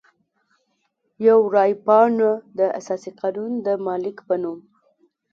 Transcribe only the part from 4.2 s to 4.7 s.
په نوم.